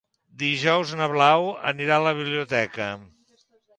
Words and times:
Dijous 0.43 0.93
na 1.01 1.09
Blau 1.11 1.45
anirà 1.73 1.99
a 1.99 2.03
la 2.07 2.15
biblioteca. 2.21 2.89